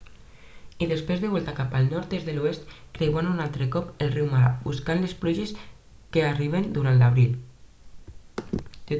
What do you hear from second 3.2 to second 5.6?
un altre cop el riu mara buscant les pluges